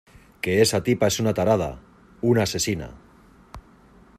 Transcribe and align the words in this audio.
que 0.43 0.53
esa 0.63 0.79
tipa 0.87 1.05
era 1.09 1.21
una 1.25 1.33
tarada, 1.39 1.67
una 2.31 2.43
asesina. 2.49 2.89